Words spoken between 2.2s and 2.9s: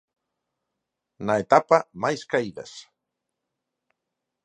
caídas.